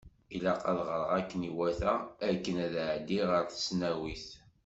[0.35, 1.93] Ilaq ad ɣreɣ akken iwata
[2.29, 4.25] akken ad ɛeddiɣ ɣer tesnawit.